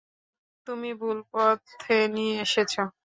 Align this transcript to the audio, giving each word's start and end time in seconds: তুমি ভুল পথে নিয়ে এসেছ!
তুমি 0.67 0.89
ভুল 0.99 1.17
পথে 1.31 1.97
নিয়ে 2.15 2.35
এসেছ! 2.45 2.73